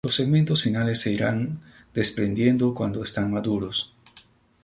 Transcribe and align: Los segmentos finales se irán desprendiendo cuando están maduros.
Los 0.03 0.15
segmentos 0.15 0.63
finales 0.63 0.99
se 0.99 1.11
irán 1.13 1.59
desprendiendo 1.93 2.73
cuando 2.73 3.03
están 3.03 3.29
maduros. 3.31 3.93